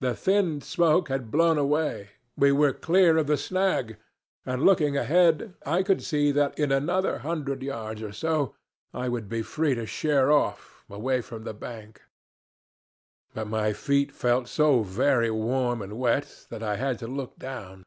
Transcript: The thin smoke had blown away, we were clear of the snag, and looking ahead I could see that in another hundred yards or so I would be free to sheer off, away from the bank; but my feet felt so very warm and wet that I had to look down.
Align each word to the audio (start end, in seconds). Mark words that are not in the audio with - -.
The 0.00 0.14
thin 0.14 0.62
smoke 0.62 1.10
had 1.10 1.30
blown 1.30 1.58
away, 1.58 2.12
we 2.38 2.52
were 2.52 2.72
clear 2.72 3.18
of 3.18 3.26
the 3.26 3.36
snag, 3.36 3.98
and 4.46 4.62
looking 4.64 4.96
ahead 4.96 5.52
I 5.66 5.82
could 5.82 6.02
see 6.02 6.32
that 6.32 6.58
in 6.58 6.72
another 6.72 7.18
hundred 7.18 7.62
yards 7.62 8.00
or 8.00 8.12
so 8.12 8.54
I 8.94 9.10
would 9.10 9.28
be 9.28 9.42
free 9.42 9.74
to 9.74 9.84
sheer 9.84 10.30
off, 10.30 10.86
away 10.88 11.20
from 11.20 11.44
the 11.44 11.52
bank; 11.52 12.00
but 13.34 13.46
my 13.48 13.74
feet 13.74 14.10
felt 14.10 14.48
so 14.48 14.80
very 14.82 15.30
warm 15.30 15.82
and 15.82 15.98
wet 15.98 16.46
that 16.48 16.62
I 16.62 16.76
had 16.76 16.98
to 17.00 17.06
look 17.06 17.38
down. 17.38 17.84